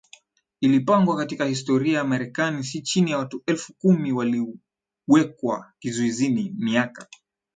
ilipangwa 0.61 1.17
katika 1.17 1.45
historia 1.45 1.97
ya 1.97 2.03
Marekani 2.03 2.63
si 2.63 2.81
chini 2.81 3.11
ya 3.11 3.17
watu 3.17 3.43
elfu 3.45 3.73
kumi 3.73 4.11
waliwekwa 4.11 5.73
kizuizini 5.79 6.55
miaka 6.59 7.07